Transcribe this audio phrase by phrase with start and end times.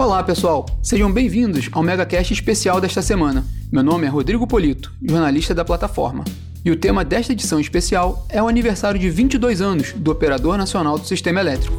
[0.00, 0.64] Olá, pessoal.
[0.82, 3.44] Sejam bem-vindos ao MegaCast especial desta semana.
[3.70, 6.24] Meu nome é Rodrigo Polito, jornalista da plataforma.
[6.64, 10.98] E o tema desta edição especial é o aniversário de 22 anos do Operador Nacional
[10.98, 11.76] do Sistema Elétrico.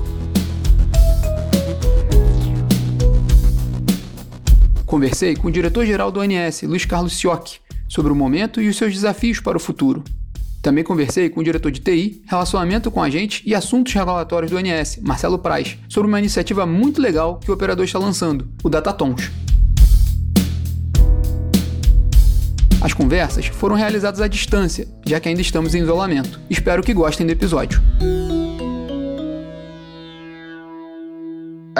[4.86, 7.60] Conversei com o diretor-geral do ONS, Luiz Carlos Siocchi,
[7.90, 10.04] sobre o momento e os seus desafios para o futuro.
[10.62, 15.00] Também conversei com o diretor de TI, relacionamento com agentes e assuntos regulatórios do ONS,
[15.02, 19.32] Marcelo Praz, sobre uma iniciativa muito legal que o operador está lançando, o Datatons.
[22.80, 26.40] As conversas foram realizadas à distância, já que ainda estamos em isolamento.
[26.50, 27.82] Espero que gostem do episódio.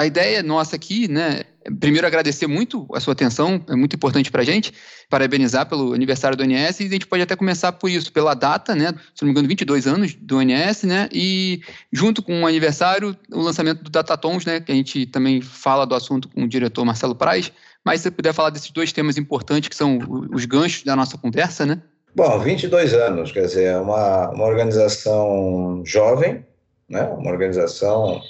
[0.02, 1.44] A ideia nossa aqui, né,
[1.78, 4.74] primeiro agradecer muito a sua atenção, é muito importante para a gente,
[5.08, 8.74] parabenizar pelo aniversário do ONS, e a gente pode até começar por isso, pela data,
[8.74, 11.60] né, se não me engano, 22 anos do ONS, né, e
[11.92, 15.94] junto com o aniversário, o lançamento do Datatons, né, que a gente também fala do
[15.94, 17.52] assunto com o diretor Marcelo Praz,
[17.84, 20.00] mas se você puder falar desses dois temas importantes, que são
[20.32, 21.80] os ganchos da nossa conversa, né?
[22.12, 26.44] Bom, 22 anos, quer dizer, é uma, uma organização jovem,
[26.88, 28.20] né, uma organização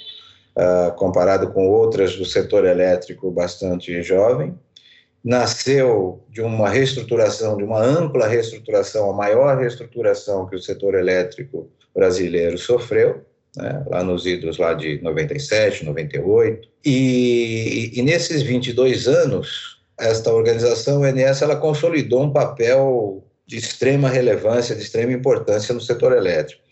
[0.57, 4.53] uh, comparado com outras do setor elétrico bastante jovem.
[5.23, 11.69] Nasceu de uma reestruturação, de uma ampla reestruturação, a maior reestruturação que o setor elétrico
[11.95, 13.23] brasileiro sofreu,
[13.55, 16.67] né, lá nos idos lá de 97, 98.
[16.83, 24.09] E, e nesses 22 anos, esta organização, o ENS, ela consolidou um papel de extrema
[24.09, 26.62] relevância, de extrema importância no setor elétrico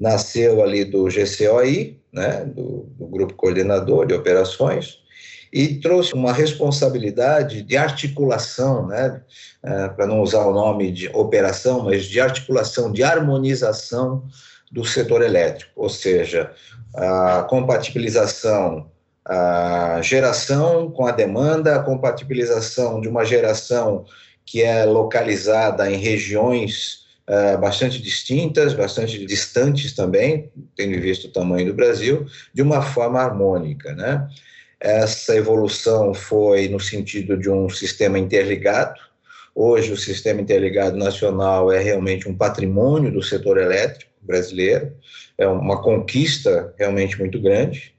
[0.00, 4.98] nasceu ali do GCOI, né, do, do Grupo Coordenador de Operações,
[5.52, 9.20] e trouxe uma responsabilidade de articulação, né,
[9.62, 14.24] é, para não usar o nome de operação, mas de articulação, de harmonização
[14.70, 16.52] do setor elétrico, ou seja,
[16.94, 18.90] a compatibilização,
[19.24, 24.04] a geração com a demanda, a compatibilização de uma geração
[24.46, 26.99] que é localizada em regiões
[27.30, 33.20] uh, bastante distintas, bastante distantes também, tendo visto o tamanho do Brasil, de uma forma
[33.20, 34.28] harmônica, né?
[34.80, 38.98] Essa evolução foi no sentido de um sistema interligado.
[39.54, 44.92] Hoje, o sistema interligado nacional é realmente um patrimônio do setor elétrico brasileiro,
[45.36, 47.94] é uma conquista realmente muito grande.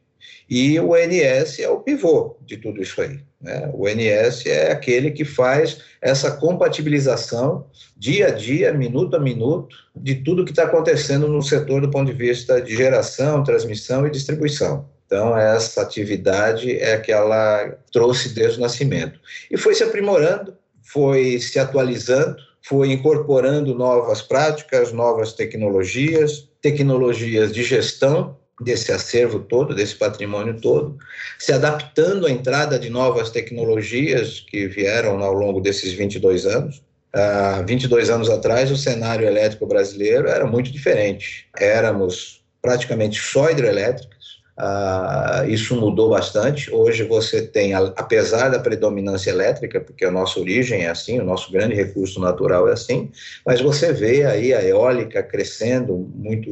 [0.50, 3.20] E o ONS é o pivô de tudo isso aí.
[3.42, 3.70] Né?
[3.74, 7.66] O ONS é aquele que faz essa compatibilização
[7.98, 12.12] dia a dia, minuto a minuto, de tudo que está acontecendo no setor do ponto
[12.12, 14.90] de vista de geração, transmissão e distribuição.
[15.06, 19.20] Então, essa atividade é que ela trouxe desde o nascimento.
[19.50, 27.64] E foi se aprimorando, foi se atualizando, foi incorporando novas práticas, novas tecnologias, tecnologias de
[27.64, 30.98] gestão desse acervo todo, desse patrimônio todo,
[31.40, 36.82] se adaptando à entrada de novas tecnologias que vieram ao longo desses 22 anos.
[37.14, 41.48] Há uh, 22 anos atrás, o cenário elétrico brasileiro era muito diferente.
[41.58, 44.21] Éramos praticamente só hidrelétricas,
[44.58, 46.74] uh, isso mudou bastante.
[46.74, 51.52] Hoje você tem, apesar da predominância elétrica, porque a nossa origem é assim, o nosso
[51.52, 53.12] grande recurso natural é assim,
[53.46, 56.50] mas você vê aí a eólica crescendo muito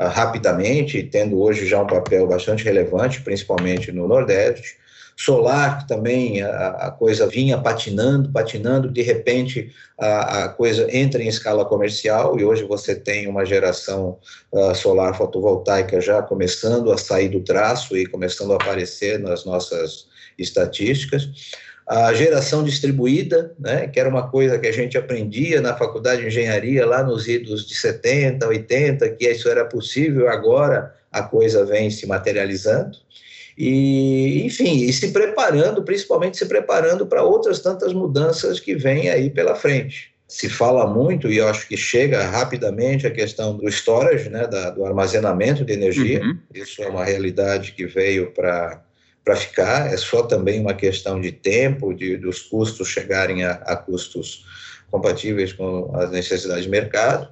[0.00, 4.79] uh, rapidamente, tendo hoje já um papel bastante relevante, principalmente no Nordeste.
[5.22, 11.28] Solar, também a, a coisa vinha patinando, patinando, de repente a, a, coisa entra em
[11.28, 14.16] escala comercial e hoje você tem uma geração
[14.50, 20.06] uh, solar fotovoltaica já começando a sair do traço e começando a aparecer nas nossas
[20.38, 21.28] estatísticas
[21.86, 26.28] a geração distribuída, né, que era uma coisa que a gente aprendia na faculdade de
[26.28, 31.90] engenharia lá nos idos de 70, 80, que isso era possível, agora a coisa vem
[31.90, 32.96] se materializando.
[33.62, 39.28] E, enfim, e se preparando, principalmente se preparando para outras tantas mudanças que vêm aí
[39.28, 40.14] pela frente.
[40.26, 44.70] Se fala muito, e eu acho que chega rapidamente a questão do storage, né, da,
[44.70, 46.22] do armazenamento de energia.
[46.22, 46.38] Uhum.
[46.54, 48.82] Isso é uma realidade que veio para
[49.22, 53.76] para ficar, é só também uma questão de tempo, de, dos custos chegarem a, a
[53.76, 54.46] custos
[54.90, 57.28] compatíveis com as necessidades de mercado.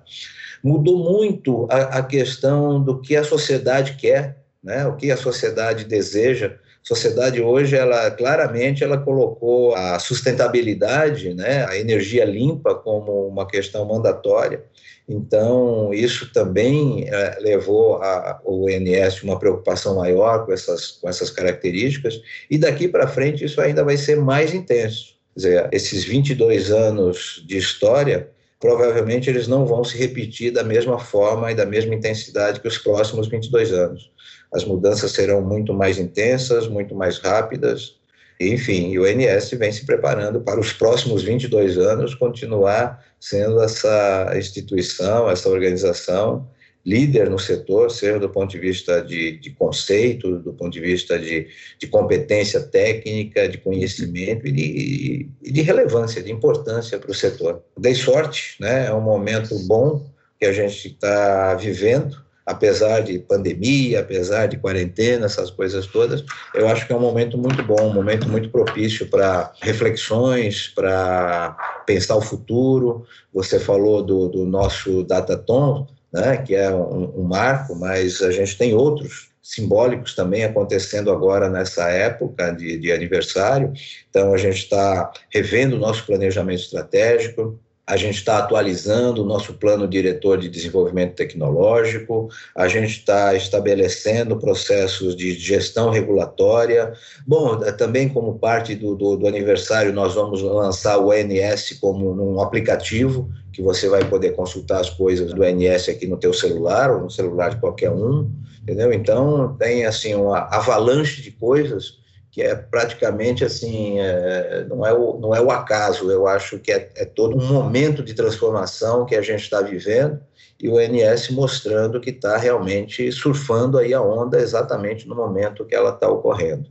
[0.63, 4.87] Mudou muito a, a questão do que a sociedade quer, né?
[4.87, 6.55] o que a sociedade deseja.
[6.85, 11.67] A sociedade hoje, ela claramente ela colocou a sustentabilidade, né?
[11.67, 14.65] a energia limpa como uma questão mandatória.
[15.09, 21.31] Então, isso também é, levou a, o INS uma preocupação maior com essas, com essas
[21.31, 22.21] características,
[22.51, 25.17] e daqui para frente isso ainda vai ser mais intenso.
[25.35, 28.29] Quer dizer, esses 22 anos de história,
[28.61, 32.77] provavelmente eles não vão se repetir da mesma forma e da mesma intensidade que os
[32.77, 34.11] próximos 22 anos.
[34.53, 37.97] As mudanças serão muito mais intensas, muito mais rápidas,
[38.41, 45.29] Enfim, o INS vem se preparando para os próximos 22 anos continuar sendo essa instituição,
[45.29, 46.49] essa organização
[46.89, 51.19] líder no setor, seja do ponto de vista de, de conceito, do ponto de vista
[51.19, 51.49] de,
[51.79, 57.63] de competência técnica, de conhecimento e de, e de relevância, de importância para o setor.
[57.77, 58.87] Dei sorte, né?
[58.87, 60.07] é um momento bom
[60.39, 66.25] que a gente está vivendo, apesar de pandemia, apesar de quarentena, essas coisas todas,
[66.55, 71.57] eu acho que é um momento muito bom, um momento muito propício para reflexões, para
[71.87, 73.05] pensar o futuro.
[73.35, 78.57] Você falou do, do nosso Dataton, né, que é um, um marco, mas a gente
[78.57, 83.73] tem outros simbólicos também acontecendo agora nessa época de, de aniversário.
[84.09, 87.59] Então, a gente está revendo o nosso planejamento estratégico,
[87.89, 94.37] a gente está atualizando o nosso plano diretor de desenvolvimento tecnológico, a gente está estabelecendo
[94.37, 96.93] processos de gestão regulatória.
[97.27, 102.13] Bom, é, também como parte do, do, do aniversário, nós vamos lançar o ENS como
[102.13, 106.91] um aplicativo que você vai poder consultar as coisas do ENS aqui no teu celular
[106.91, 108.31] ou no celular de qualquer um,
[108.61, 108.93] entendeu?
[108.93, 111.97] Então, tem assim uma avalanche de coisas
[112.39, 116.71] que é praticamente assim, é, não, é o, não é o acaso, eu acho que
[116.71, 120.21] é, é todo um momento de transformação que a gente está vivendo
[120.63, 125.75] e o NS mostrando que está realmente surfando aí a onda exatamente no momento que
[125.75, 126.67] ela está ocorrendo.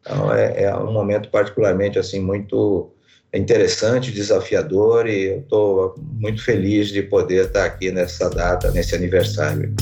[0.00, 2.90] Então é, é, um momento particularmente assim muito
[3.32, 9.72] interessante, desafiador e eu estou muito feliz de poder estar aqui nessa data, nesse aniversário.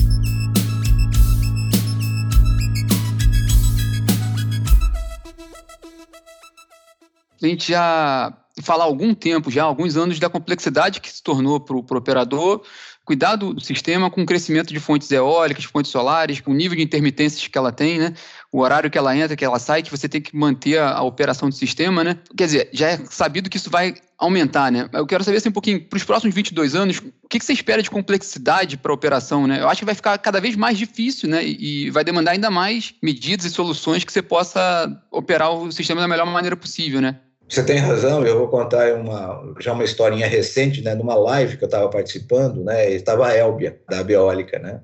[7.43, 11.23] A gente já fala há algum tempo, já há alguns anos, da complexidade que se
[11.23, 12.63] tornou para o operador
[13.11, 16.85] cuidar do sistema com o crescimento de fontes eólicas, fontes solares, com o nível de
[16.85, 18.15] intermitências que ela tem, né?
[18.53, 21.03] O horário que ela entra, que ela sai, que você tem que manter a, a
[21.03, 22.19] operação do sistema, né?
[22.37, 24.89] Quer dizer, já é sabido que isso vai aumentar, né?
[24.93, 27.53] Eu quero saber assim, um pouquinho, para os próximos 22 anos, o que, que você
[27.53, 29.61] espera de complexidade para a operação, né?
[29.61, 31.45] Eu acho que vai ficar cada vez mais difícil, né?
[31.45, 36.01] E, e vai demandar ainda mais medidas e soluções que você possa operar o sistema
[36.01, 37.19] da melhor maneira possível, né?
[37.51, 41.65] Você tem razão, eu vou contar uma, já uma historinha recente, né, numa live que
[41.65, 44.81] eu estava participando, né, estava a Elbia, da Biólica, né,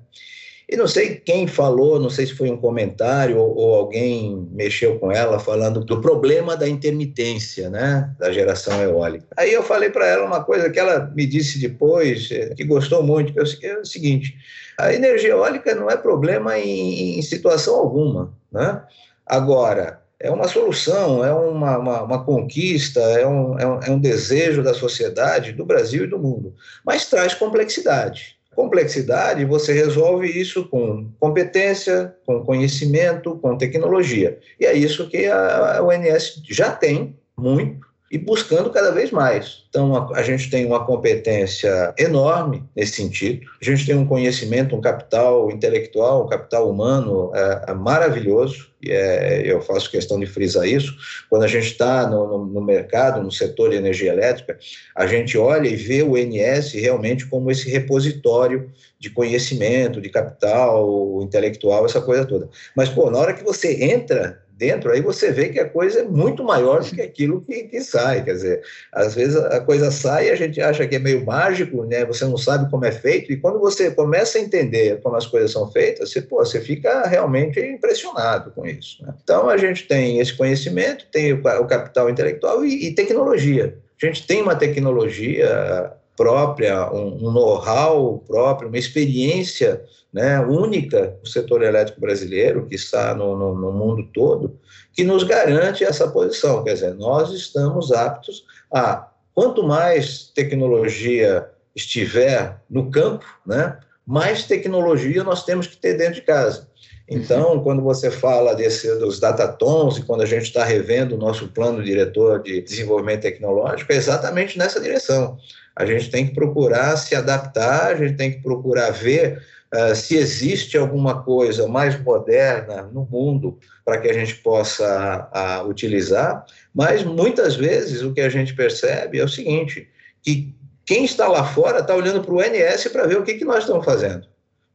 [0.68, 4.98] e não sei quem falou, não sei se foi um comentário ou, ou, alguém mexeu
[4.98, 9.28] com ela falando do problema da intermitência, né, da geração eólica.
[9.36, 13.00] Aí eu falei para ela uma coisa que ela me disse depois, eh, que gostou
[13.00, 14.34] muito, que é o seguinte:
[14.76, 18.82] a energia eólica não é problema em, em situação alguma, né?
[19.24, 23.98] Agora, é uma solução, é uma, uma, uma conquista, é um, é, um, é um
[23.98, 26.54] desejo da sociedade, do Brasil e do mundo,
[26.84, 28.36] mas traz complexidade.
[28.54, 34.38] Complexidade, você resolve isso com competência, com conhecimento, com tecnologia.
[34.58, 39.64] E é isso que a, ONS já tem muito, e buscando cada vez mais.
[39.69, 44.81] Então, a, gente tem uma competência enorme nesse sentido, a gente tem um conhecimento, um
[44.81, 50.67] capital intelectual, um capital humano é, é maravilhoso, e é, eu faço questão de frisar
[50.67, 50.94] isso.
[51.29, 54.56] Quando a gente está no, no, no, mercado, no setor de energia elétrica,
[54.94, 61.20] a gente olha e vê o NS realmente como esse repositório de conhecimento, de capital
[61.23, 62.48] intelectual, essa coisa toda.
[62.77, 66.03] Mas, pô, na hora que você entra dentro, aí você vê que a coisa é
[66.03, 68.25] muito maior do que aquilo que, que sai.
[68.25, 71.84] Quer dizer, às vezes a coisa sai e a gente acha que é meio mágico,
[71.84, 72.05] né?
[72.06, 75.53] Você não sabe como é feito, e quando você começa a entender como as coisas
[75.53, 79.05] são feitas, você, pô, você fica realmente impressionado com isso.
[79.05, 79.13] Né?
[79.22, 83.77] Então a gente tem esse conhecimento, tem o, o capital intelectual e, e tecnologia.
[84.03, 91.29] A gente tem uma tecnologia própria, um, um know-how próprio, uma experiência né, única no
[91.29, 94.58] setor elétrico brasileiro, que está no, no, no, mundo todo,
[94.93, 96.65] que nos garante essa posição.
[96.65, 105.23] Quer dizer, nós estamos aptos a, quanto mais tecnologia estiver no campo, né, mais tecnologia
[105.23, 106.69] nós temos que ter dentro de casa.
[107.08, 111.49] Então, quando você fala desse, dos datatons e quando a gente está revendo o nosso
[111.49, 115.39] plano diretor de desenvolvimento tecnológico, é exatamente nessa direção.
[115.76, 119.42] A gente tem que procurar se adaptar, a gente tem que procurar ver
[119.74, 125.68] uh, se existe alguma coisa mais moderna no mundo para que a gente possa uh,
[125.68, 129.88] utilizar, mas muitas vezes o que a gente percebe é o seguinte,
[130.22, 133.44] que quem está lá fora está olhando para o NS para ver o que, que
[133.44, 134.26] nós estamos fazendo.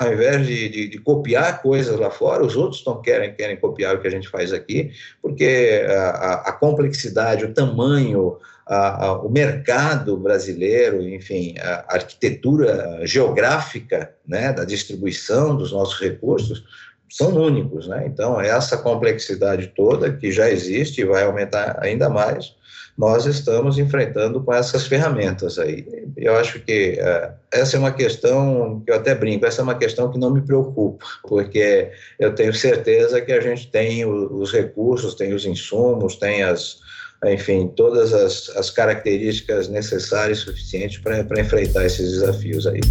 [0.01, 3.95] Ao invés de, de, de, copiar coisas lá fora, os outros não querem, querem copiar
[3.95, 4.91] o que a gente faz aqui,
[5.21, 14.11] porque a, a complexidade, o tamanho, a, a, o mercado brasileiro, enfim, a arquitetura geográfica
[14.27, 16.63] né, da distribuição dos nossos recursos,
[17.07, 18.05] são únicos, né?
[18.07, 22.55] Então, essa complexidade toda que já existe e vai aumentar ainda mais,
[23.01, 25.83] nós estamos enfrentando com essas ferramentas aí.
[26.15, 29.73] Eu acho que é, essa é uma questão que eu até brinco, essa é uma
[29.73, 31.89] questão que não me preocupa, porque
[32.19, 36.77] eu tenho certeza que a gente tem os recursos, tem os insumos, tem as,
[37.25, 42.81] enfim, todas as, as características necessárias e suficientes para enfrentar esses desafios aí.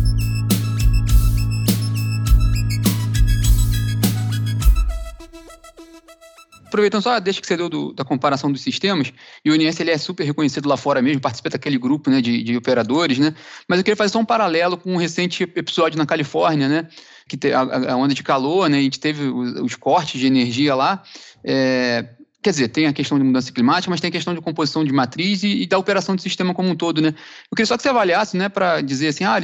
[6.71, 9.13] Aproveitando só, deixa que você deu do, da comparação dos sistemas,
[9.45, 12.43] e o INS ele é super reconhecido lá fora mesmo, participa daquele grupo né, de,
[12.43, 13.35] de operadores, né?
[13.69, 16.89] Mas eu queria fazer só um paralelo com um recente episódio na Califórnia, né?
[17.29, 18.79] Que te, a, a, onda de calor, né?
[18.79, 21.03] A gente teve os, os cortes de energia lá.
[21.45, 22.09] É,
[22.43, 24.93] quer dizer, tem a questão de mudança climática, mas tem a questão de composição de
[24.93, 27.09] matriz e, e da operação do sistema como um todo, né?
[27.09, 29.39] Eu queria só que você avaliasse, né, para dizer assim, ah,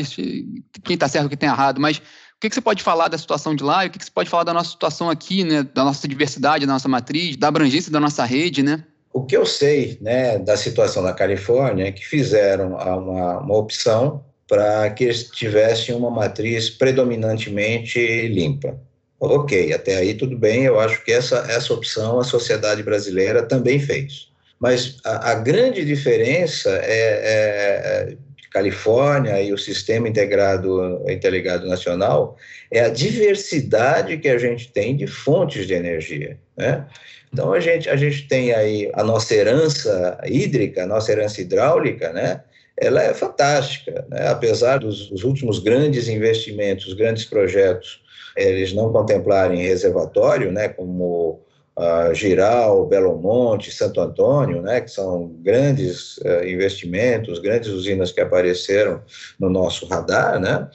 [0.82, 2.00] quem está certo, quem está errado, mas
[2.36, 4.10] o que, que, você pode falar da situação de lá e o que, que, você
[4.10, 7.90] pode falar da nossa situação aqui, né, da nossa diversidade, da nossa matriz, da abrangência
[7.90, 8.84] da nossa rede, né?
[9.10, 14.22] O que eu sei né, da situação da Califórnia é que fizeram uma, uma opção
[14.46, 18.78] para que eles tivessem uma matriz predominantemente limpa.
[19.18, 23.80] Ok, até aí tudo bem, eu acho que essa, essa opção a sociedade brasileira também
[23.80, 24.28] fez.
[24.60, 28.16] Mas a, a grande diferença é, é,
[28.50, 32.36] Califórnia e o Sistema Integrado Interligado Nacional
[32.70, 36.86] é a diversidade que a gente tem de fontes de energia, né?
[37.32, 42.12] Então a gente a gente tem aí a nossa herança hídrica, a nossa herança hidráulica,
[42.12, 42.42] né?
[42.78, 44.28] Ela é fantástica, né?
[44.28, 48.02] apesar dos, dos últimos grandes investimentos, grandes projetos,
[48.36, 50.68] eles não contemplarem reservatório, né?
[50.68, 51.45] Como
[51.76, 58.20] uh, Giral, Belo Monte, Santo Antônio, né, que são grandes uh, investimentos, grandes usinas que
[58.20, 59.02] apareceram
[59.38, 60.68] no nosso radar, né,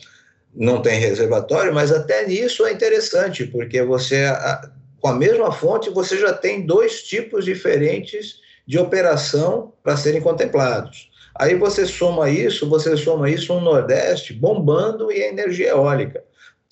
[0.54, 5.90] não tem reservatório, mas até nisso é interessante, porque você, a, com a mesma fonte,
[5.90, 11.10] você já tem dois tipos diferentes de operação para serem contemplados.
[11.34, 16.24] Aí você soma isso, você soma isso no Nordeste bombando e a energia eólica.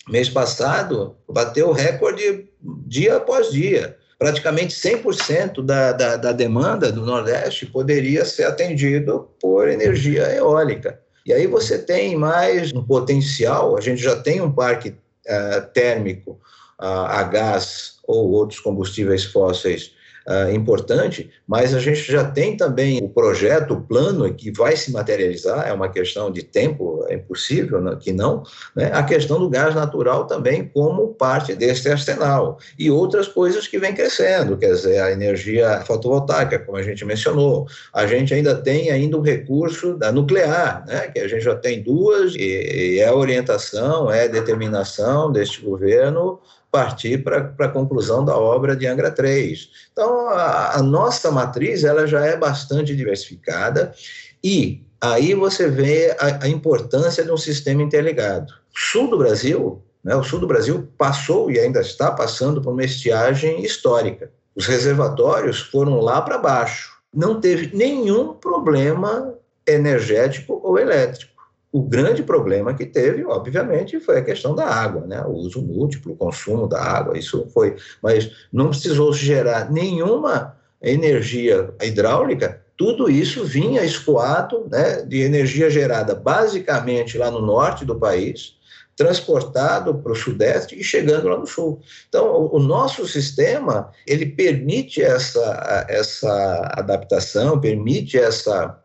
[0.08, 2.50] Mês passado bateu recorde
[2.86, 9.70] dia após dia praticamente 100% da, da, da demanda do Nordeste poderia ser atendido por
[9.70, 11.00] energia eólica.
[11.26, 16.32] E aí você tem mais um potencial, a gente já tem um parque uh, térmico
[16.80, 19.94] uh, a gás ou outros combustíveis fósseis
[20.30, 24.92] uh, importante, mas a gente já tem também o projeto, o plano que vai se
[24.92, 28.44] materializar, é uma questão de tempo, é impossível né, que não,
[28.76, 33.80] né, a questão do gás natural também como parte deste arsenal, e outras coisas que
[33.80, 38.92] vêm crescendo, quer dizer, a energia fotovoltaica, como a gente mencionou, a gente ainda tem
[38.92, 43.12] ainda o recurso da nuclear, né, que a gente já tem duas, e, e é
[43.12, 46.40] orientação, é determinação deste governo
[46.72, 49.70] partir para a conclusão da obra de Angra 3.
[49.92, 53.94] Então, a, a, nossa matriz ela já é bastante diversificada
[54.44, 58.54] e aí você vê a, a importância de um sistema interligado.
[58.76, 62.84] Sul do Brasil, né, o sul do Brasil passou e ainda está passando por uma
[62.84, 64.32] estiagem histórica.
[64.56, 67.00] Os reservatórios foram lá para baixo.
[67.14, 69.34] Não teve nenhum problema
[69.66, 71.39] energético ou elétrico.
[71.72, 75.22] O grande problema que teve, obviamente, foi a questão da água, né?
[75.22, 77.76] o uso múltiplo, o consumo da água, isso foi.
[78.02, 86.16] Mas não precisou gerar nenhuma energia hidráulica, tudo isso vinha escoado né, de energia gerada
[86.16, 88.58] basicamente lá no norte do país,
[88.96, 91.82] transportado para o sudeste e chegando lá no sul.
[92.08, 98.78] Então, o, nosso sistema ele permite essa, essa adaptação, permite essa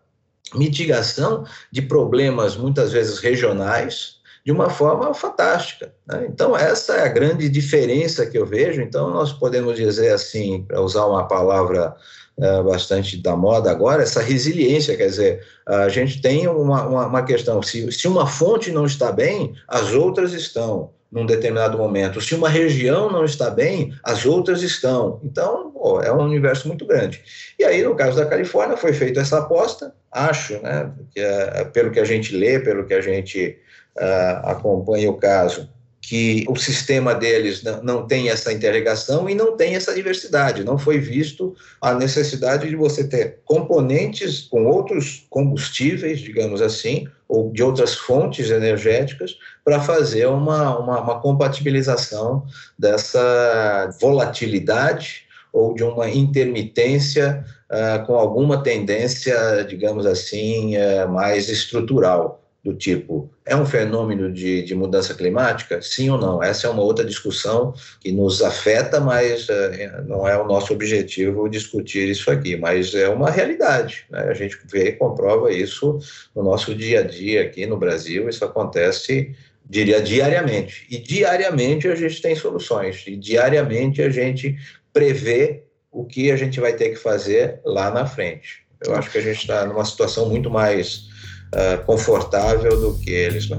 [0.55, 5.93] mitigação de problemas muitas vezes regionais de uma forma fantástica.
[6.07, 6.27] Né?
[6.29, 8.83] Então, essa é a grande diferença que eu vejo.
[8.83, 11.97] Então, nós podemos dizer assim, para usar uma palavra
[12.39, 17.23] é, bastante da moda agora, essa resiliência, quer dizer, a gente tem uma, uma, uma
[17.23, 22.21] questão, se, se uma fonte não está bem, as outras estão num determinado momento.
[22.21, 25.21] Se uma região não está bem, as outras estão.
[25.23, 27.23] Então, pô, é um universo muito grande.
[27.57, 31.93] E aí, no caso da Califórnia, foi feita essa aposta, acho, né, que, é, pelo
[31.93, 33.57] que a gente lê, pelo que a gente
[33.97, 35.71] uh, acompanha o caso,
[36.03, 40.65] que o sistema deles não, não tem essa interligação e não tem essa diversidade.
[40.65, 47.51] Não foi visto a necessidade de você ter componentes com outros combustíveis, digamos assim, ou
[47.51, 52.45] de outras fontes energéticas para fazer uma, uma, uma, compatibilização
[52.79, 62.44] dessa volatilidade ou de uma intermitência uh, com alguma tendência, digamos assim, uh, mais estrutural
[62.65, 65.83] do tipo, é um fenômeno de, de, mudança climática?
[65.83, 66.43] Sim ou não?
[66.43, 71.47] Essa é uma outra discussão que nos afeta, mas é, não é o nosso objetivo
[71.47, 74.07] discutir isso aqui, mas é uma realidade.
[74.09, 74.21] Né?
[74.21, 75.99] A gente vê e comprova isso
[76.35, 79.37] no nosso dia a dia aqui no Brasil, isso acontece,
[79.69, 80.87] diria, diariamente.
[80.91, 84.57] E diariamente a gente tem soluções, e diariamente a gente
[84.91, 88.65] prevê o que a gente vai ter que fazer lá na frente.
[88.83, 91.13] Eu acho que a gente está numa situação muito mais
[91.55, 93.49] uh, confortável do que eles.
[93.49, 93.57] Né?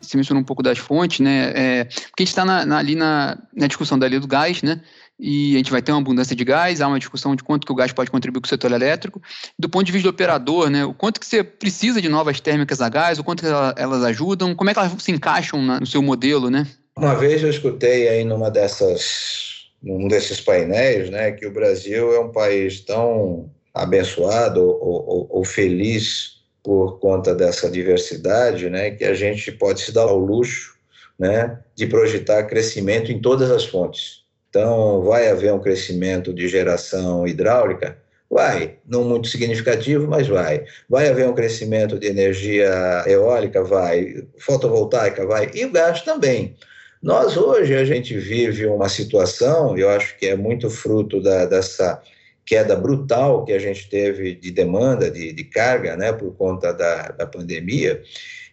[0.00, 1.52] Você mencionou um pouco das fontes, né?
[1.54, 4.80] É, porque a gente está ali na, na discussão da lei do gás, né?
[5.24, 7.72] e a gente vai ter uma abundância de gás, há uma discussão de quanto que
[7.72, 9.22] o gás pode contribuir com o setor elétrico.
[9.56, 12.80] Do ponto de vista do operador, né, o quanto que você precisa de novas térmicas
[12.80, 13.48] a gás, o quanto que
[13.80, 16.66] elas ajudam, como é que elas se encaixam no seu modelo, né?
[16.96, 19.51] Uma vez eu escutei aí numa dessas
[19.82, 25.44] num desses painéis, né, que o Brasil é um país tão abençoado ou, ou, ou,
[25.44, 30.76] feliz por conta dessa diversidade, né, que a gente pode se dar ao luxo,
[31.18, 34.22] né, de projetar crescimento em todas as fontes.
[34.48, 37.98] Então, vai haver um crescimento de geração hidráulica?
[38.30, 40.64] Vai, não muito significativo, mas vai.
[40.88, 43.62] Vai haver um crescimento de energia eólica?
[43.62, 44.26] Vai.
[44.38, 45.26] Fotovoltaica?
[45.26, 45.50] Vai.
[45.54, 46.56] E o gás também.
[47.02, 52.00] Nós hoje a gente vive uma situação, eu acho que é muito fruto da, dessa
[52.46, 57.08] queda brutal que a gente teve de demanda, de, de carga, né, por conta da,
[57.08, 58.00] da pandemia,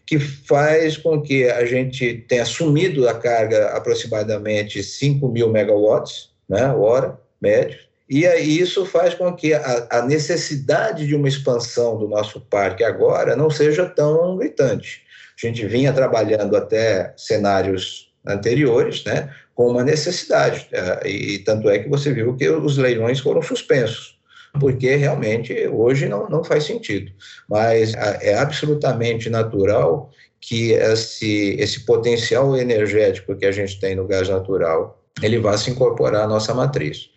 [0.03, 6.74] que faz com que a gente tenha assumido a carga aproximadamente 5 mil megawatts, né,
[6.74, 7.77] hora, médio,
[8.10, 8.25] e
[8.60, 13.51] isso faz com que a, a necessidade de uma expansão do nosso parque agora não
[13.51, 15.03] seja tão gritante.
[15.41, 20.68] A gente vinha trabalhando até cenários anteriores, né, com uma necessidade.
[20.72, 24.18] É, e tanto é que você viu que os leilões foram suspensos,
[24.60, 27.12] porque realmente hoje não, não faz sentido.
[27.48, 30.10] Mas é absolutamente natural
[30.42, 35.70] que esse, esse potencial energético que a gente tem no gás natural ele vá se
[35.70, 37.10] incorporar à nossa matriz.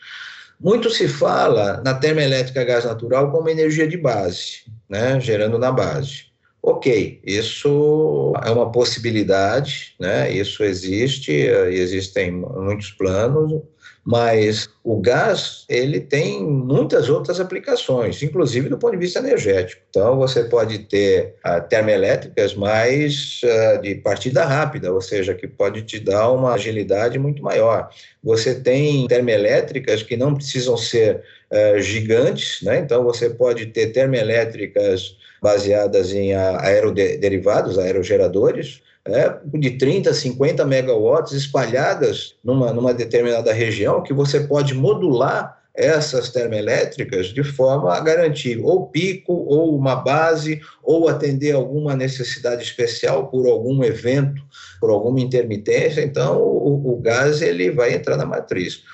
[0.58, 6.31] Muito se fala na termoelétrica gás natural como energia de base, né, gerando na base.
[6.64, 10.30] Ok, isso é uma possibilidade, né?
[10.30, 13.60] Isso existe, existem muitos planos,
[14.04, 19.82] mas o gás ele tem muitas outras aplicações, inclusive do ponto de vista energético.
[19.90, 25.82] Então você pode ter uh, termoelétricas mais uh, de partida rápida, ou seja, que pode
[25.82, 27.90] te dar uma agilidade muito maior.
[28.22, 32.78] Você tem termoelétricas que não precisam ser uh, gigantes, né?
[32.78, 42.36] Então você pode ter termoelétricas baseadas em aeroderivados, aerogeradores, é, de 30, 50 megawatts espalhadas
[42.44, 48.86] numa, numa determinada região, que você pode modular essas termoelétricas de forma a garantir ou
[48.88, 54.42] pico, ou uma base, ou atender alguma necessidade especial por algum evento,
[54.78, 56.02] por alguma intermitência.
[56.02, 58.84] Então, o, o gás ele vai entrar na matriz.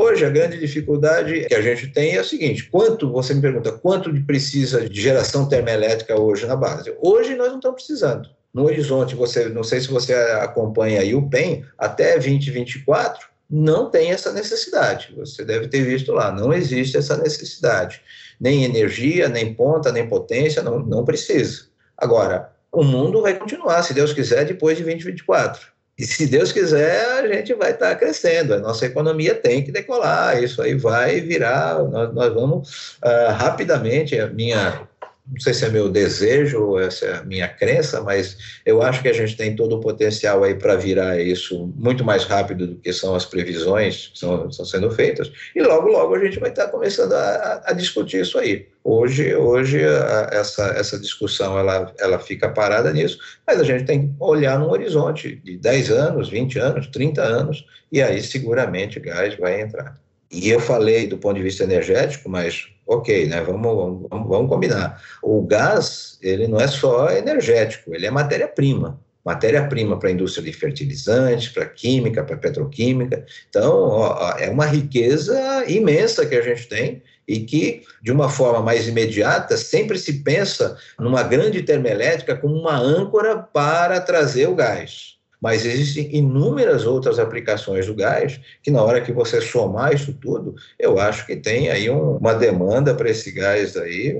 [0.00, 3.72] Hoje, a grande dificuldade que a gente tem é a seguinte: quanto, você me pergunta,
[3.72, 6.94] quanto precisa de geração termoelétrica hoje na base?
[7.02, 8.28] Hoje nós não estamos precisando.
[8.54, 14.12] No horizonte, você, não sei se você acompanha aí o PEN, até 2024 não tem
[14.12, 15.12] essa necessidade.
[15.16, 18.00] Você deve ter visto lá, não existe essa necessidade.
[18.38, 21.66] Nem energia, nem ponta, nem potência, não, não precisa.
[21.96, 25.76] Agora, o mundo vai continuar, se Deus quiser, depois de 2024.
[25.98, 28.54] E se Deus quiser, a gente vai estar crescendo.
[28.54, 30.40] A nossa economia tem que decolar.
[30.42, 31.82] Isso aí vai virar.
[31.82, 34.18] Nós, nós vamos uh, rapidamente.
[34.18, 34.87] A minha
[35.30, 39.02] não sei se é meu desejo ou essa é a minha crença, mas eu acho
[39.02, 42.76] que a gente tem todo o potencial aí para virar isso muito mais rápido do
[42.76, 46.50] que são as previsões que estão, estão sendo feitas, e logo, logo a gente vai
[46.50, 48.66] estar começando a, a discutir isso aí.
[48.82, 54.08] Hoje, hoje a, essa, essa discussão ela, ela fica parada nisso, mas a gente tem
[54.08, 59.36] que olhar num horizonte de 10 anos, 20 anos, 30 anos, e aí seguramente gás
[59.36, 59.98] vai entrar.
[60.30, 63.40] E eu falei do ponto de vista energético, mas ok, né?
[63.42, 63.62] Vamos,
[64.10, 65.02] vamos, vamos combinar.
[65.22, 69.00] O gás, ele não é só energético, ele é matéria-prima.
[69.24, 73.26] Matéria-prima para a indústria de fertilizantes, para química, para petroquímica.
[73.48, 78.62] Então, ó, é uma riqueza imensa que a gente tem e que, de uma forma
[78.62, 85.17] mais imediata, sempre se pensa numa grande termoelétrica como uma âncora para trazer o gás.
[85.40, 90.54] Mas existem inúmeras outras aplicações do gás que, na hora que você somar isso tudo,
[90.78, 94.16] eu acho que tem aí um, uma demanda para esse gás aí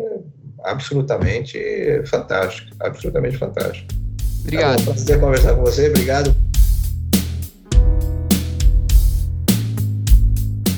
[0.65, 1.59] absolutamente
[2.07, 3.95] fantástica, absolutamente fantástica.
[4.43, 4.79] Obrigado.
[4.79, 6.35] É um prazer conversar com você, obrigado.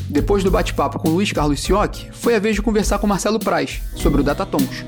[0.08, 3.80] Depois do bate-papo com Luiz Carlos Sioc, foi a vez de conversar com Marcelo Praz
[3.94, 4.84] sobre o Datatons.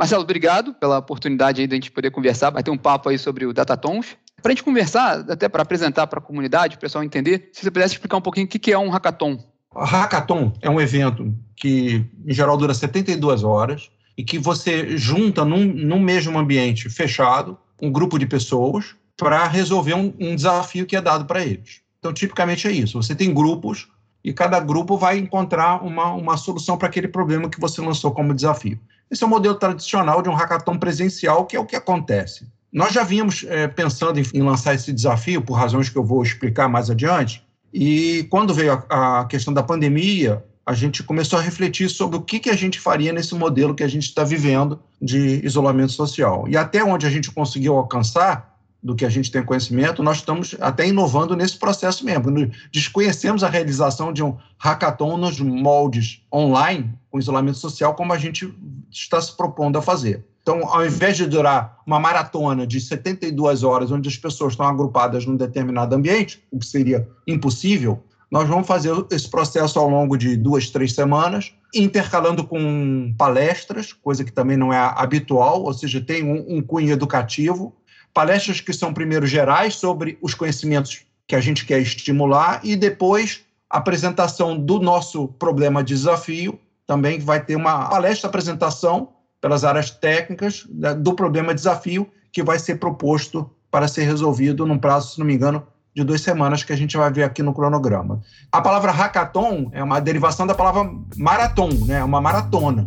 [0.00, 3.44] Marcelo, obrigado pela oportunidade aí de a gente poder conversar, bater um papo aí sobre
[3.44, 4.16] o Datatons.
[4.40, 7.70] Para a gente conversar, até para apresentar para a comunidade, o pessoal entender, se você
[7.70, 9.38] pudesse explicar um pouquinho o que é um hackathon.
[9.74, 15.44] O hackathon é um evento que, em geral, dura 72 horas e que você junta
[15.44, 20.96] num, num mesmo ambiente fechado um grupo de pessoas para resolver um, um desafio que
[20.96, 21.82] é dado para eles.
[21.98, 23.02] Então, tipicamente é isso.
[23.02, 23.86] Você tem grupos
[24.24, 28.32] e cada grupo vai encontrar uma, uma solução para aquele problema que você lançou como
[28.32, 28.80] desafio.
[29.10, 32.46] Esse é o modelo tradicional de um hackathon presencial, que é o que acontece.
[32.72, 36.22] Nós já vínhamos é, pensando em, em, lançar esse desafio, por razões que eu vou
[36.22, 37.44] explicar mais adiante,
[37.74, 42.22] e quando veio a, a questão da pandemia, a gente começou a refletir sobre o
[42.22, 46.46] que, que a gente faria nesse modelo que a gente está vivendo de isolamento social.
[46.48, 48.49] E até onde a gente conseguiu alcançar,
[48.82, 52.50] do que a gente tem conhecimento, nós estamos até inovando nesse processo mesmo.
[52.72, 58.52] Desconhecemos a realização de um hackathon nos moldes online, com isolamento social, como a gente
[58.90, 60.24] está se propondo a fazer.
[60.42, 65.26] Então, ao invés de durar uma maratona de 72 horas, onde as pessoas estão agrupadas
[65.26, 70.36] num determinado ambiente, o que seria impossível, nós vamos fazer esse processo ao longo de
[70.36, 76.24] duas, três semanas, intercalando com palestras, coisa que também não é habitual, ou seja, tem
[76.24, 77.74] um, um cunho educativo,
[78.12, 83.42] palestras que são primeiro gerais sobre os conhecimentos que a gente quer estimular e depois
[83.68, 90.66] a apresentação do nosso problema desafio, também vai ter uma palestra apresentação pelas áreas técnicas
[90.68, 95.26] né, do problema desafio que vai ser proposto para ser resolvido num prazo, se não
[95.26, 98.20] me engano, de duas semanas que a gente vai ver aqui no cronograma.
[98.50, 102.02] A palavra hackathon é uma derivação da palavra maratom, né?
[102.02, 102.84] uma maratona.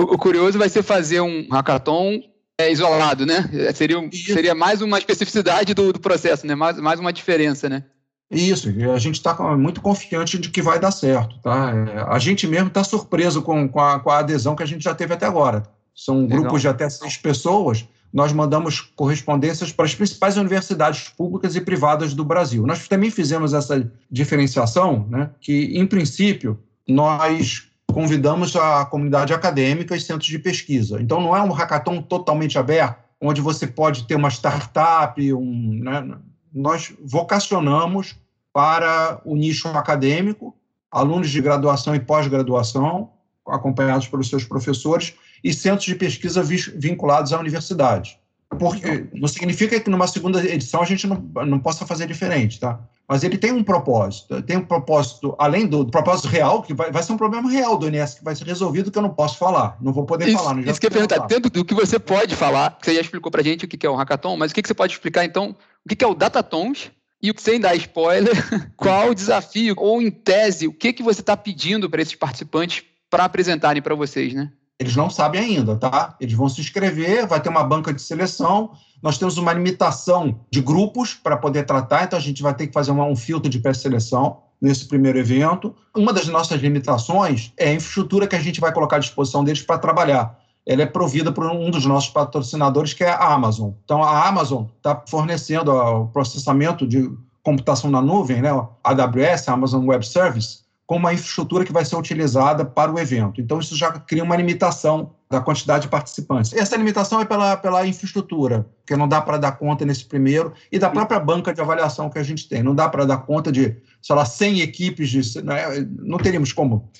[0.00, 2.22] O, curioso vai ser fazer um hackathon
[2.58, 3.48] é, isolado, né?
[3.74, 6.54] Seria, seria mais uma especificidade do, do processo, né?
[6.54, 7.84] Mais, mais uma diferença, né?
[8.30, 11.72] Isso, a gente está muito confiante de que vai dar certo, tá?
[11.74, 14.84] É, a gente mesmo está surpreso com, com a, com, a, adesão que a gente
[14.84, 15.64] já teve até agora.
[15.94, 16.42] São Legal.
[16.42, 17.84] grupos de até seis pessoas.
[18.12, 22.64] Nós mandamos correspondências para as principais universidades públicas e privadas do Brasil.
[22.66, 25.30] Nós também fizemos essa diferenciação, né?
[25.40, 31.00] Que, em princípio, nós convidamos a comunidade acadêmica e centros de pesquisa.
[31.00, 36.16] Então, não é um hackathon totalmente aberto, onde você pode ter uma startup, um, né?
[36.52, 38.16] nós vocacionamos
[38.52, 40.54] para o nicho acadêmico,
[40.90, 43.10] alunos de graduação e pós-graduação,
[43.46, 48.18] acompanhados pelos seus professores, e centros de pesquisa vinculados à universidade.
[48.58, 52.80] Porque não significa que numa segunda edição a gente não, não possa fazer diferente, tá?
[53.10, 56.92] Mas ele tem um propósito, tem um propósito, além do, do propósito real, que vai,
[56.92, 59.36] vai, ser um problema real do INES, que vai ser resolvido, que eu não posso
[59.36, 60.54] falar, não vou poder isso, falar.
[60.54, 63.32] Não isso que eu ia perguntar, dentro do que você pode falar, você já explicou
[63.32, 65.88] pra gente o que é o hackathon, mas o que você pode explicar, então, o
[65.88, 68.32] que é o Datatons, e sem dar spoiler,
[68.76, 72.84] qual o desafio, ou em tese, o que, que você está pedindo para esses participantes
[73.10, 74.52] para apresentarem para vocês, né?
[74.78, 76.16] Eles não sabem ainda, tá?
[76.20, 78.70] Eles vão se inscrever, vai ter uma banca de seleção.
[79.02, 82.72] Nós temos uma limitação de grupos para poder tratar, então a gente vai ter que
[82.72, 85.74] fazer um filtro de pré-seleção nesse primeiro evento.
[85.96, 89.62] Uma das nossas limitações é a infraestrutura que a gente vai colocar à disposição deles
[89.62, 90.38] para trabalhar.
[90.66, 93.70] Ela é provida por um dos nossos patrocinadores, que é a Amazon.
[93.84, 97.10] Então, a Amazon está fornecendo o processamento de
[97.42, 98.50] computação na nuvem, né,
[98.84, 103.40] AWS, Amazon Web Service, com uma infraestrutura que vai ser utilizada para o evento.
[103.40, 106.52] Então, isso já cria uma limitação da quantidade de participantes.
[106.52, 110.78] Essa limitação é pela, pela infraestrutura, porque não dá para dar conta nesse primeiro, e
[110.78, 112.64] da própria banca de avaliação que a gente tem.
[112.64, 115.86] Não dá para dar conta de, sei lá, 100 equipes, de, né?
[116.00, 116.90] não teríamos como.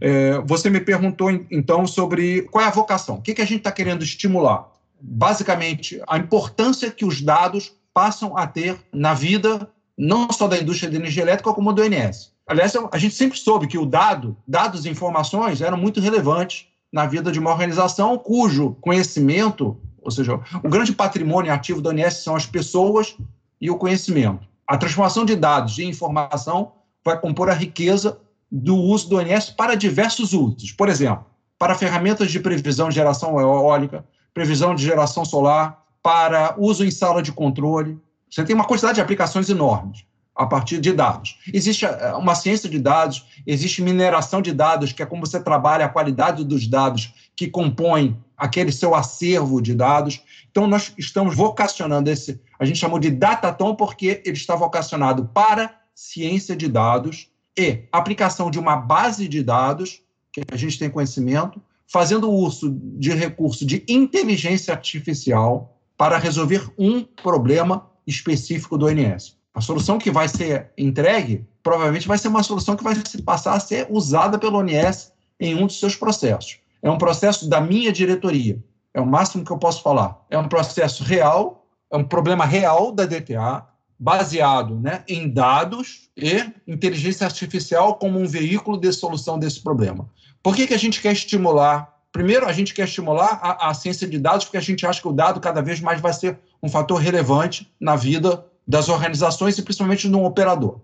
[0.00, 3.16] É, você me perguntou, então, sobre qual é a vocação.
[3.16, 4.66] O que, que a gente está querendo estimular?
[5.00, 10.90] Basicamente, a importância que os dados passam a ter na vida, não só da indústria
[10.90, 12.32] de energia elétrica, como do INS.
[12.48, 16.66] Aliás, a gente sempre soube que o dado, dados e informações eram muito relevantes
[16.96, 22.22] na vida de uma organização cujo conhecimento, ou seja, o grande patrimônio ativo da ONS
[22.24, 23.14] são as pessoas
[23.60, 24.48] e o conhecimento.
[24.66, 26.72] A transformação de dados em informação
[27.04, 28.18] vai compor a riqueza
[28.50, 30.72] do uso do ONS para diversos usos.
[30.72, 31.26] Por exemplo,
[31.58, 37.22] para ferramentas de previsão de geração eólica, previsão de geração solar, para uso em sala
[37.22, 37.98] de controle.
[38.30, 41.38] Você tem uma quantidade de aplicações enormes a partir de dados.
[41.52, 45.86] Existe eh, uma ciência de dados, existe mineração de dados, que é como você trabalha
[45.86, 50.20] a qualidade dos dados que compõem aquele seu acervo de dados.
[50.50, 55.74] Então, nós estamos vocacionando esse, a gente chamou de Datatom porque ele está vocacionado para
[55.94, 61.62] ciência de dados e aplicação de uma base de dados, que a gente tem conhecimento,
[61.86, 69.35] fazendo uso de recurso de inteligência artificial para resolver um problema específico do ONS.
[69.56, 73.60] A solução que vai ser entregue provavelmente vai ser uma solução que vai passar a
[73.60, 76.58] ser usada pelo ONS em um dos seus processos.
[76.82, 78.62] É um processo da minha diretoria.
[78.92, 80.22] É o máximo que eu posso falar.
[80.28, 83.66] É um processo real, é um problema real da DTA,
[83.98, 90.06] baseado né, em dados e inteligência artificial como um veículo de solução desse problema.
[90.42, 91.96] Por que, que a gente quer estimular?
[92.12, 95.08] Primeiro, a gente quer estimular a, a ciência de dados, porque a gente acha que
[95.08, 99.62] o dado cada vez mais vai ser um fator relevante na vida das organizações e
[99.62, 100.80] principalmente no operador.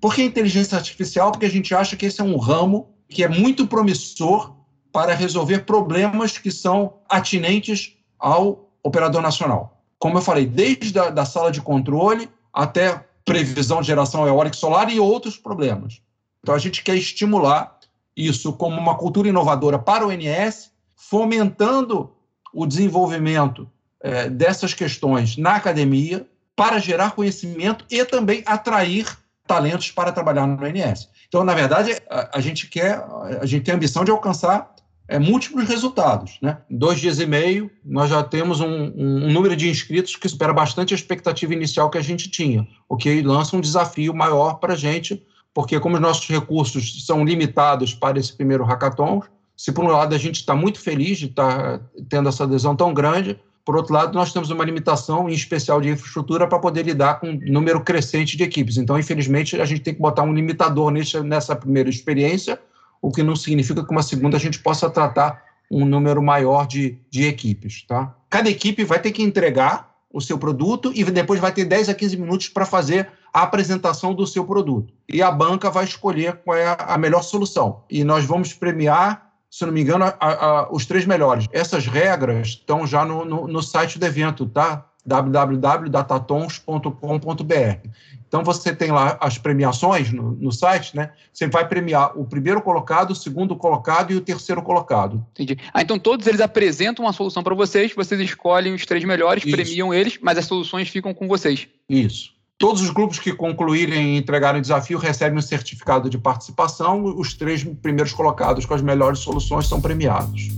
[0.00, 1.32] Por que inteligência artificial?
[1.32, 4.54] Porque a gente acha que esse é um ramo que é muito promissor
[4.92, 9.82] para resolver problemas que são atinentes ao operador nacional.
[9.98, 14.92] Como eu falei, desde a da sala de controle até previsão de geração eólica solar
[14.92, 16.00] e outros problemas.
[16.40, 17.78] Então, a gente quer estimular
[18.16, 22.12] isso como uma cultura inovadora para o INS, fomentando
[22.52, 23.68] o desenvolvimento
[24.00, 29.06] é, dessas questões na academia, para gerar conhecimento e também atrair
[29.46, 31.08] talentos para trabalhar no INS.
[31.28, 33.04] Então, na verdade, a, a gente quer,
[33.40, 34.74] a gente tem a ambição de alcançar
[35.08, 36.38] é, múltiplos resultados.
[36.40, 36.58] Né?
[36.70, 40.52] Em dois dias e meio, nós já temos um, um, número de inscritos que supera
[40.52, 44.74] bastante a expectativa inicial que a gente tinha, o que lança um desafio maior para
[44.74, 49.22] a gente, porque como os nossos recursos são limitados para esse primeiro hackathon,
[49.56, 52.74] se por um lado a gente está muito feliz de estar tá tendo essa adesão
[52.74, 56.84] tão grande, por outro lado, nós temos uma limitação, em especial de infraestrutura, para poder
[56.84, 58.76] lidar com um número crescente de equipes.
[58.76, 60.92] Então, infelizmente, a gente tem que botar um limitador
[61.24, 62.60] nessa primeira experiência,
[63.00, 66.98] o que não significa que uma segunda a gente possa tratar um número maior de,
[67.10, 67.82] de equipes.
[67.86, 68.14] Tá?
[68.28, 71.94] Cada equipe vai ter que entregar o seu produto e depois vai ter 10 a
[71.94, 74.92] 15 minutos para fazer a apresentação do seu produto.
[75.08, 77.82] E a banca vai escolher qual é a melhor solução.
[77.90, 79.23] E nós vamos premiar,
[79.54, 81.46] se não me engano, a, a, os três melhores.
[81.52, 84.84] Essas regras estão já no, no, no site do evento, tá?
[85.06, 87.88] www.datatons.com.br.
[88.26, 91.12] Então você tem lá as premiações no, no, site, né?
[91.32, 95.24] Você vai premiar o primeiro colocado, o segundo colocado e o terceiro colocado.
[95.30, 95.56] Entendi.
[95.72, 99.54] Ah, então todos eles apresentam uma solução para vocês, vocês escolhem os três melhores, Isso.
[99.54, 101.68] premiam eles, mas as soluções ficam com vocês.
[101.88, 102.33] Isso.
[102.56, 107.04] Todos os grupos que concluírem e entregarem o desafio recebem um certificado de participação.
[107.04, 110.50] Os três primeiros colocados com as melhores soluções são premiados.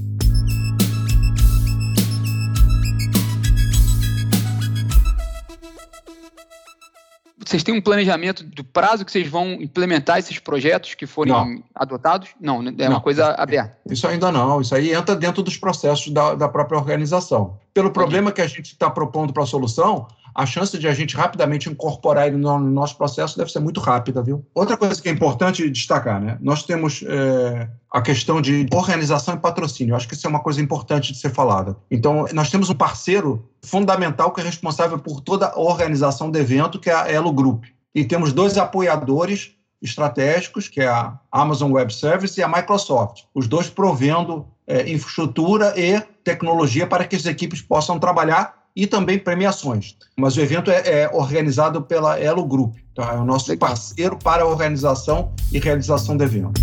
[7.38, 11.62] Vocês têm um planejamento do prazo que vocês vão implementar esses projetos que forem não.
[11.74, 12.30] adotados?
[12.40, 12.74] Não, né?
[12.76, 12.96] é não.
[12.96, 13.78] uma coisa aberta.
[13.88, 14.60] Isso ainda não.
[14.60, 17.58] Isso aí entra dentro dos processos da, da própria organização.
[17.72, 21.16] Pelo problema que a gente está propondo para a solução, a chance de a gente
[21.16, 24.44] rapidamente incorporar ele no, nosso processo deve ser muito rápida, viu?
[24.54, 26.36] Outra coisa que é importante destacar, né?
[26.42, 29.92] Nós temos é, a questão de organização e patrocínio.
[29.92, 31.74] Eu acho que isso é uma coisa importante de ser falada.
[31.90, 36.78] Então, nós temos um parceiro fundamental que é responsável por toda a organização do evento,
[36.78, 37.64] que é a Elo Group.
[37.94, 43.48] E temos dois apoiadores estratégicos, que é a Amazon Web Service e a Microsoft, os
[43.48, 49.96] dois provendo é, infraestrutura e tecnologia para que as equipes possam trabalhar e também premiações.
[50.14, 53.14] Mas o evento é, é organizado pela Elo Group, tá?
[53.14, 56.60] é o nosso parceiro para a organização e realização do evento.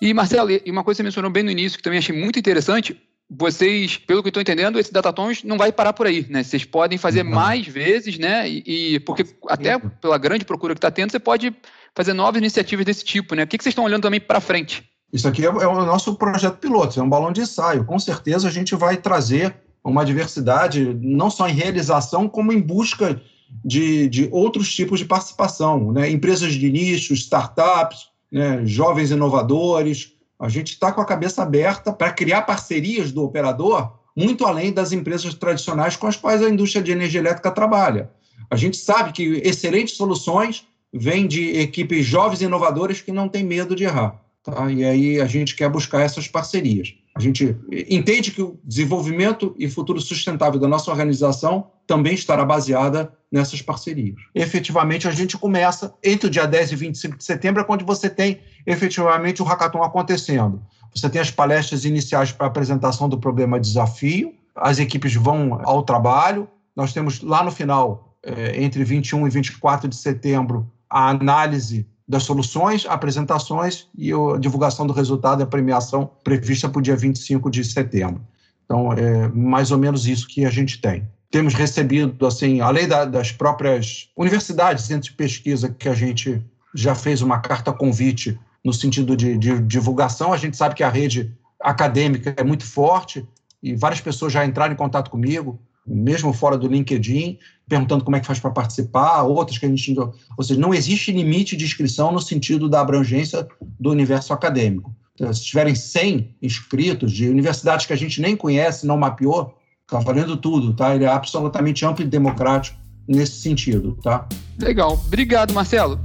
[0.00, 2.38] E, Marcelo, e uma coisa que você mencionou bem no início, que também achei muito
[2.38, 6.42] interessante, vocês, pelo que eu estou entendendo, esse Datatons não vai parar por aí, né?
[6.42, 8.46] Vocês podem fazer mais vezes, né?
[8.46, 11.56] E, e porque até pela grande procura que está tendo, você pode
[11.94, 13.44] fazer novas iniciativas desse tipo, né?
[13.44, 14.84] O que, que vocês estão olhando também para frente?
[15.14, 17.84] Isso aqui é, é, o nosso projeto piloto, é um balão de ensaio.
[17.84, 23.22] Com certeza a gente vai trazer uma diversidade, não só em realização, como em busca
[23.64, 25.92] de, de outros tipos de participação.
[25.92, 26.10] Né?
[26.10, 28.66] Empresas de nicho, startups, né?
[28.66, 30.14] jovens inovadores.
[30.36, 34.92] A gente está com a cabeça aberta para criar parcerias do operador muito além das
[34.92, 38.10] empresas tradicionais com as quais a indústria de energia elétrica trabalha.
[38.50, 43.44] A gente sabe que excelentes soluções vêm de equipes jovens e inovadoras que não têm
[43.44, 44.23] medo de errar.
[44.44, 44.70] Tá?
[44.70, 46.94] E aí a gente quer buscar essas parcerias.
[47.16, 47.56] A gente
[47.88, 54.16] entende que o desenvolvimento e futuro sustentável da nossa organização também estará baseada nessas parcerias.
[54.34, 58.10] Efetivamente, a gente começa entre o dia 10 e 25 de setembro, é quando você
[58.10, 60.60] tem efetivamente o hackathon acontecendo.
[60.94, 66.48] Você tem as palestras iniciais para apresentação do problema desafio, as equipes vão ao trabalho,
[66.76, 72.24] nós temos lá no final, é, entre 21 e 24 de setembro, a análise das
[72.24, 77.50] soluções, apresentações e a divulgação do resultado e a premiação prevista para o dia 25
[77.50, 78.20] de setembro.
[78.64, 81.06] Então, é mais ou menos isso que a gente tem.
[81.30, 86.94] temos recebido, assim, além da, das próprias universidades, centros de pesquisa que a gente já
[86.94, 91.32] fez uma carta convite no sentido de, de divulgação, a gente sabe que a rede
[91.60, 93.26] acadêmica é muito forte
[93.62, 98.20] e várias pessoas já entraram em contato comigo, mesmo fora do LinkedIn, perguntando como é
[98.20, 99.94] que faz para participar, outras que a gente.
[99.98, 103.46] Ou seja, não existe limite de inscrição no sentido da abrangência
[103.78, 104.94] do universo acadêmico.
[105.14, 110.00] Então, se tiverem 100 inscritos de universidades que a gente nem conhece, não mapeou, está
[110.00, 110.94] valendo tudo, tá?
[110.94, 114.26] Ele é absolutamente amplo e democrático nesse sentido, tá?
[114.58, 115.00] Legal.
[115.06, 116.00] Obrigado, Marcelo.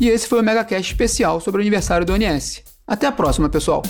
[0.00, 2.62] E esse foi o MegaCast especial sobre o aniversário do ONS.
[2.86, 3.82] Até a próxima, pessoal!